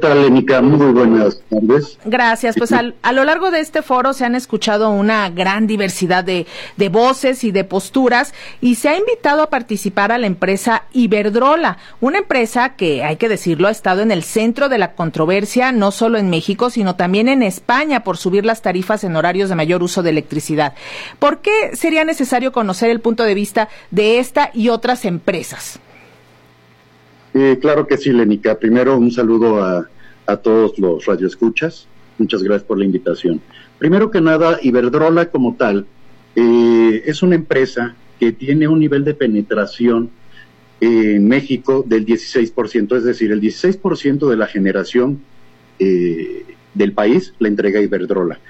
[0.00, 0.62] ¿Qué Lenica?
[0.62, 1.98] Muy buenas tardes.
[2.04, 2.54] Gracias.
[2.56, 6.46] Pues a lo largo de este foro se han escuchado una gran diversidad de,
[6.78, 8.32] de, voces y de posturas
[8.62, 13.28] y se ha invitado a participar a la empresa Iberdrola, una empresa que, hay que
[13.28, 17.28] decirlo, ha estado en el centro de la controversia no solo en México, sino también
[17.28, 20.74] en España por subir las tarifas en horarios de mayor uso de electricidad.
[21.18, 25.80] ¿Por qué sería necesario conocer el punto de vista de esta y otras empresas?
[27.34, 28.58] Eh, claro que sí, Lenica.
[28.58, 29.88] Primero, un saludo a,
[30.42, 31.86] todos los radioescuchas.
[32.16, 33.42] Muchas gracias por la invitación.
[33.78, 35.84] Primero que nada, Iberdrola como tal
[36.34, 40.08] eh, es una empresa que tiene un nivel de penetración
[40.80, 45.20] en México del 16%, es decir, el 16% de la generación
[45.78, 48.40] eh, del país la entrega Iberdrola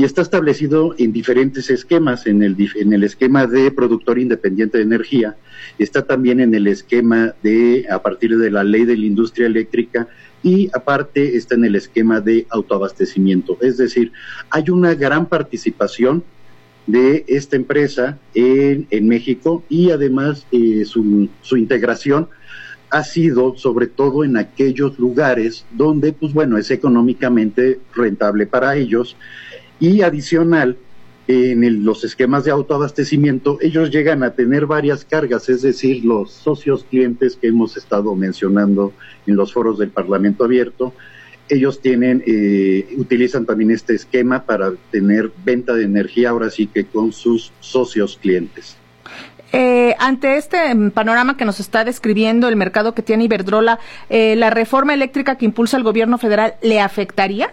[0.00, 4.84] y está establecido en diferentes esquemas, en el, en el esquema de productor independiente de
[4.84, 5.36] energía,
[5.78, 10.08] está también en el esquema de, a partir de la ley de la industria eléctrica,
[10.42, 13.58] y aparte está en el esquema de autoabastecimiento.
[13.60, 14.10] Es decir,
[14.48, 16.24] hay una gran participación
[16.86, 22.26] de esta empresa en, en México y además eh, su, su integración
[22.88, 29.14] ha sido sobre todo en aquellos lugares donde, pues bueno, es económicamente rentable para ellos
[29.80, 30.76] y adicional,
[31.32, 36.84] en los esquemas de autoabastecimiento, ellos llegan a tener varias cargas, es decir, los socios
[36.90, 38.92] clientes que hemos estado mencionando
[39.28, 40.92] en los foros del Parlamento Abierto,
[41.48, 46.84] ellos tienen, eh, utilizan también este esquema para tener venta de energía ahora sí que
[46.86, 48.76] con sus socios clientes.
[49.52, 50.58] Eh, ante este
[50.94, 55.44] panorama que nos está describiendo el mercado que tiene Iberdrola, eh, ¿la reforma eléctrica que
[55.44, 57.52] impulsa el gobierno federal le afectaría?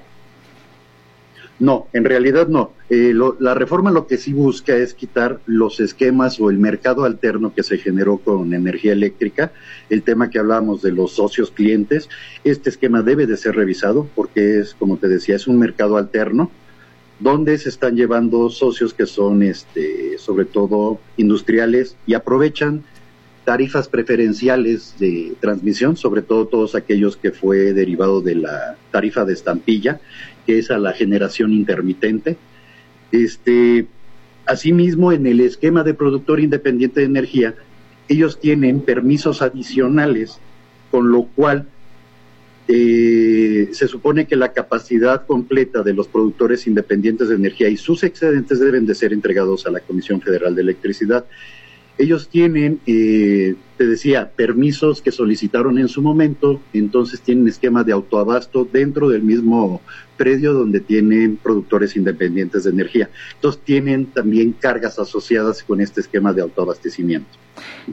[1.60, 2.72] No, en realidad no.
[2.90, 7.54] Eh, la reforma lo que sí busca es quitar los esquemas o el mercado alterno
[7.54, 9.52] que se generó con energía eléctrica,
[9.90, 12.10] el tema que hablábamos de los socios clientes.
[12.44, 16.52] Este esquema debe de ser revisado porque es, como te decía, es un mercado alterno
[17.20, 22.84] donde se están llevando socios que son, este, sobre todo, industriales y aprovechan
[23.44, 29.34] tarifas preferenciales de transmisión, sobre todo todos aquellos que fue derivado de la tarifa de
[29.34, 30.00] estampilla
[30.48, 32.38] que es a la generación intermitente.
[33.12, 33.86] Este,
[34.48, 37.54] asimismo, en el esquema de productor independiente de energía,
[38.08, 40.40] ellos tienen permisos adicionales,
[40.90, 41.68] con lo cual
[42.70, 48.04] eh, se supone que la capacidad completa de los productores independientes de energía y sus
[48.04, 51.26] excedentes deben de ser entregados a la Comisión Federal de Electricidad.
[51.98, 57.94] Ellos tienen, eh, te decía, permisos que solicitaron en su momento, entonces tienen esquema de
[57.94, 59.82] autoabasto dentro del mismo
[60.18, 63.10] predio donde tienen productores independientes de energía.
[63.36, 67.30] Entonces tienen también cargas asociadas con este esquema de autoabastecimiento.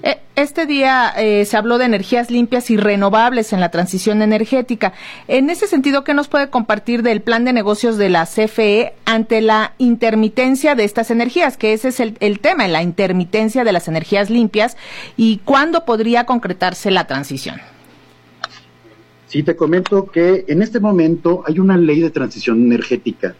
[0.02, 4.92] Eh, este día eh, se habló de energías limpias y renovables en la transición energética.
[5.28, 9.40] En ese sentido, ¿qué nos puede compartir del plan de negocios de la CFE ante
[9.40, 11.56] la intermitencia de estas energías?
[11.56, 14.76] Que ese es el, el tema, la intermitencia de las energías limpias
[15.16, 17.56] y cuándo podría concretarse la transición.
[19.26, 23.34] Sí, te comento que en este momento hay una ley de transición energética,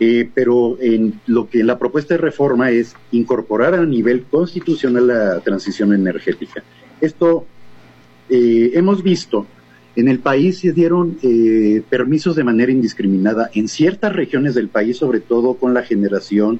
[0.00, 5.40] eh, pero en lo que la propuesta de reforma es incorporar a nivel constitucional la
[5.40, 6.62] transición energética.
[7.00, 7.44] Esto
[8.30, 9.46] eh, hemos visto
[9.96, 14.96] en el país se dieron eh, permisos de manera indiscriminada en ciertas regiones del país,
[14.96, 16.58] sobre todo con la generación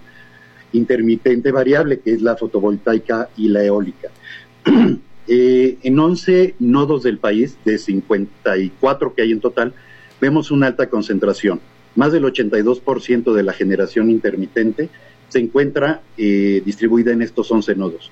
[0.72, 4.08] intermitente variable, que es la fotovoltaica y la eólica.
[5.26, 9.74] Eh, en 11 nodos del país, de 54 que hay en total,
[10.20, 11.60] vemos una alta concentración.
[11.96, 14.90] Más del 82% de la generación intermitente
[15.28, 18.10] se encuentra eh, distribuida en estos 11 nodos.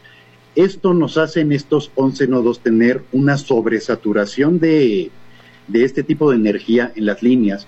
[0.55, 5.11] Esto nos hace en estos 11 nodos tener una sobresaturación de,
[5.69, 7.67] de este tipo de energía en las líneas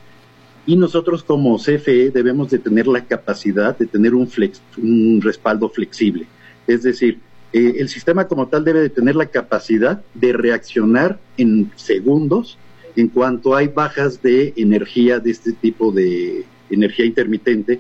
[0.67, 5.69] y nosotros como CFE debemos de tener la capacidad de tener un, flex, un respaldo
[5.69, 6.27] flexible.
[6.67, 7.21] Es decir,
[7.55, 12.59] eh, el sistema como tal debe de tener la capacidad de reaccionar en segundos
[12.97, 17.79] en cuanto hay bajas de energía de este tipo de energía intermitente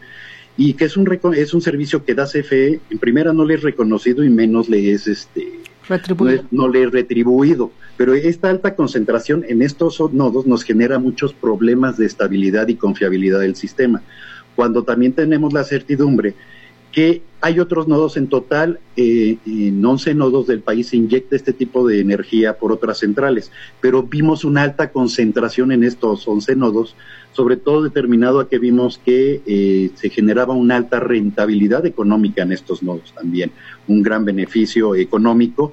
[0.57, 3.63] y que es un es un servicio que da CFE en primera no le es
[3.63, 5.61] reconocido y menos le es este
[6.53, 11.97] no, le es retribuido pero esta alta concentración en estos nodos nos genera muchos problemas
[11.97, 14.03] de estabilidad y confiabilidad del sistema.
[14.57, 16.35] Cuando también tenemos la certidumbre
[16.95, 21.53] que hay otros nodos en total, eh, en 11 nodos del país se inyecta este
[21.53, 23.51] tipo de energía por otras centrales,
[23.81, 26.95] pero vimos una alta concentración en estos 11 nodos,
[27.33, 32.53] sobre todo determinado a que vimos que eh, se generaba una alta rentabilidad económica en
[32.53, 33.51] estos nodos también,
[33.89, 35.73] un gran beneficio económico.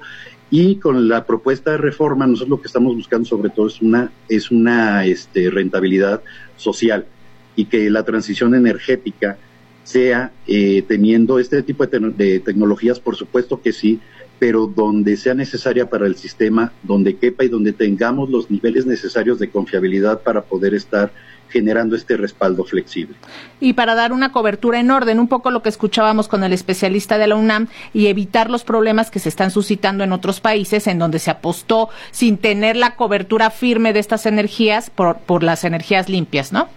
[0.50, 4.10] Y con la propuesta de reforma, nosotros lo que estamos buscando sobre todo es una,
[4.28, 6.20] es una este, rentabilidad
[6.56, 7.06] social
[7.54, 9.38] y que la transición energética
[9.84, 14.00] sea eh, teniendo este tipo de, de, tecnologías, por supuesto que sí,
[14.38, 19.38] pero donde sea necesaria para el sistema, donde quepa y donde tengamos los niveles necesarios
[19.38, 21.12] de confiabilidad para poder estar
[21.52, 23.14] generando este respaldo flexible.
[23.60, 27.18] Y para dar una cobertura en orden, un poco lo que escuchábamos con el especialista
[27.18, 30.98] de la UNAM y evitar los problemas que se están suscitando en otros países en
[30.98, 36.08] donde se apostó sin tener la cobertura firme de estas energías por, por las energías
[36.08, 36.68] limpias, ¿no?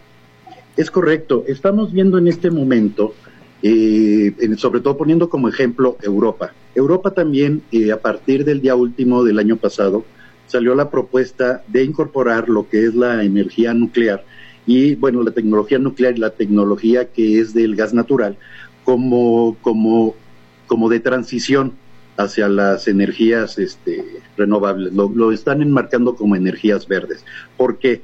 [0.78, 1.46] Es correcto.
[1.48, 3.14] Estamos viendo en este momento,
[3.64, 6.54] eh, sobre todo poniendo como ejemplo Europa.
[6.76, 10.04] Europa también, eh, a partir del día último del año pasado,
[10.48, 14.24] salió la propuesta de incorporar lo que es la energía nuclear
[14.68, 18.38] y bueno, la tecnología nuclear y la tecnología que es del gas natural
[18.84, 20.16] como, como,
[20.68, 21.74] como de transición
[22.18, 24.04] hacia las energías este,
[24.38, 24.94] renovables.
[24.94, 27.26] Lo, lo, están enmarcando como energías verdes.
[27.58, 28.02] ¿Por qué?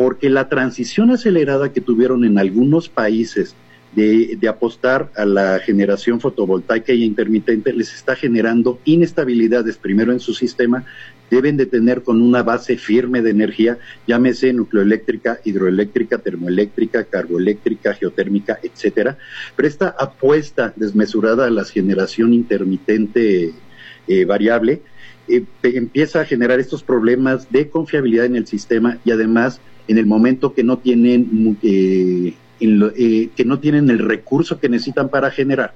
[0.00, 3.54] Porque la transición acelerada que tuvieron en algunos países
[3.92, 10.20] de, de, apostar a la generación fotovoltaica y intermitente les está generando inestabilidades primero en
[10.20, 10.86] su sistema
[11.28, 18.58] deben de tener con una base firme de energía, llámese nucleoeléctrica, hidroeléctrica, termoeléctrica, carboeléctrica, geotérmica,
[18.62, 19.18] etcétera.
[19.54, 23.52] Pero esta apuesta desmesurada a la generación intermitente
[24.08, 24.80] eh, variable
[25.28, 30.06] eh, empieza a generar estos problemas de confiabilidad en el sistema y además en el
[30.06, 35.74] momento que no tienen eh, lo, que no tienen el recurso que necesitan para generar,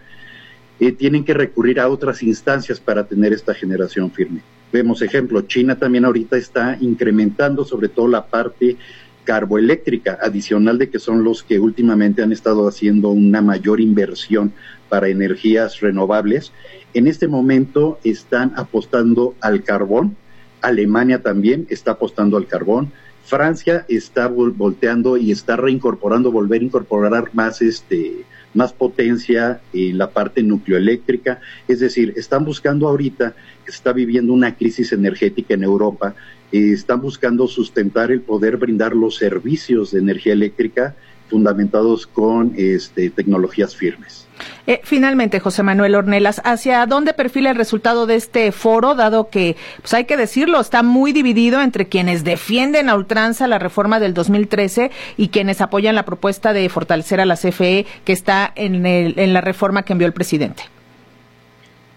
[0.99, 4.43] tienen que recurrir a otras instancias para tener esta generación firme.
[4.73, 8.77] Vemos ejemplo, China también ahorita está incrementando sobre todo la parte
[9.25, 14.53] carboeléctrica adicional de que son los que últimamente han estado haciendo una mayor inversión
[14.89, 16.53] para energías renovables.
[16.93, 20.17] En este momento están apostando al carbón,
[20.61, 22.93] Alemania también está apostando al carbón,
[23.25, 30.11] Francia está volteando y está reincorporando, volver a incorporar más este más potencia en la
[30.11, 33.35] parte nucleoeléctrica, es decir, están buscando ahorita
[33.67, 36.15] está viviendo una crisis energética en Europa,
[36.53, 40.95] eh, están buscando sustentar el poder brindar los servicios de energía eléctrica
[41.35, 44.29] fundamentados con este, tecnologías firmes.
[44.69, 49.57] Eh, finalmente, José Manuel Ornelas, ¿hacia dónde perfila el resultado de este foro, dado que,
[49.81, 54.15] pues hay que decirlo, está muy dividido entre quienes defienden a ultranza la reforma del
[54.15, 59.19] 2013 y quienes apoyan la propuesta de fortalecer a la CFE que está en, el,
[59.19, 60.63] en la reforma que envió el presidente?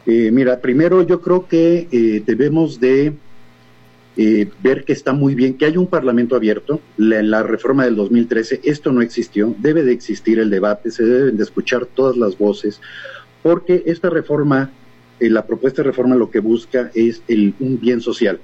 [0.07, 3.13] Eh, mira, primero yo creo que eh, debemos de
[4.17, 6.81] eh, ver que está muy bien, que hay un Parlamento abierto.
[6.97, 11.37] La, la, reforma del 2013, esto no existió, debe de existir el debate, se deben
[11.37, 12.81] de escuchar todas las voces,
[13.43, 14.71] porque esta reforma,
[15.19, 18.39] eh, la propuesta de reforma lo que busca es el, un bien social,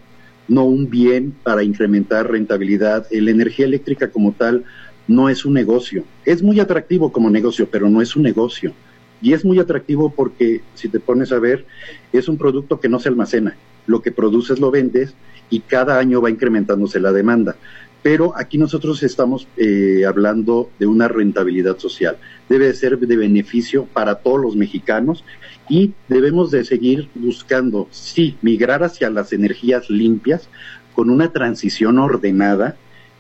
[0.48, 3.08] no un bien para incrementar rentabilidad.
[3.10, 4.66] La energía eléctrica como tal
[5.08, 6.04] no es un negocio.
[6.26, 8.74] Es muy atractivo como negocio, pero no es un negocio.
[9.22, 11.66] Y es muy atractivo porque, si te pones a ver,
[12.12, 13.56] es un producto que no se almacena.
[13.86, 15.14] Lo que produces lo vendes
[15.50, 17.56] y cada año va incrementándose la demanda.
[18.02, 22.18] Pero aquí nosotros estamos eh, hablando de una rentabilidad social.
[22.50, 25.24] Debe ser de beneficio para todos los mexicanos
[25.70, 30.50] y debemos de seguir buscando, sí, migrar hacia las energías limpias
[30.94, 32.76] con una transición ordenada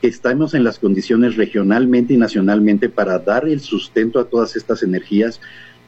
[0.08, 5.40] estamos en las condiciones regionalmente y nacionalmente para dar el sustento a todas estas energías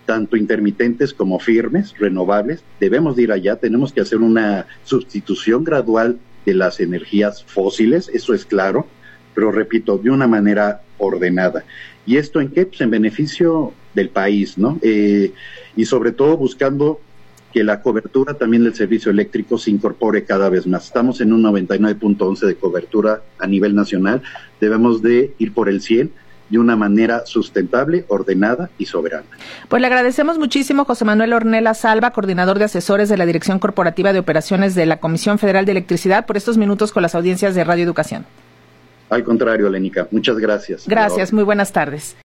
[0.06, 6.20] tanto intermitentes como firmes, renovables, debemos de ir allá, tenemos que hacer una sustitución gradual
[6.46, 8.88] de las energías fósiles, eso es claro,
[9.34, 11.66] pero repito, de una manera ordenada.
[12.06, 12.66] ¿Y esto en qué?
[12.66, 14.80] Pues en beneficio del país, ¿no?
[14.82, 15.34] Eh,
[15.76, 17.02] y sobre todo buscando
[17.52, 20.86] que la cobertura también del servicio eléctrico se incorpore cada vez más.
[20.86, 24.22] Estamos en un 99.11 de cobertura a nivel nacional,
[24.60, 26.12] debemos de ir por el 100
[26.50, 29.26] de una manera sustentable, ordenada y soberana.
[29.68, 34.14] Pues le agradecemos muchísimo José Manuel Ornella Salva, coordinador de asesores de la Dirección Corporativa
[34.14, 37.64] de Operaciones de la Comisión Federal de Electricidad, por estos minutos con las audiencias de
[37.64, 38.26] Radio Educación.
[39.10, 40.88] Al contrario, Lenica, muchas gracias.
[40.88, 42.16] Gracias, muy buenas tardes.